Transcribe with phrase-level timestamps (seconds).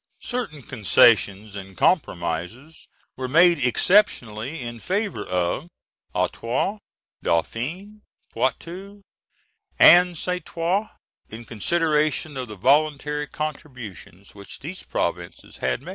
[0.23, 5.67] Certain concessions and compromises were made exceptionally in favour of
[6.15, 6.79] Artois,
[7.23, 7.99] Dauphiné,
[8.33, 9.03] Poitou,
[9.77, 10.89] and Saintonge,
[11.29, 15.89] in consideration of the voluntary contributions which those provinces had made.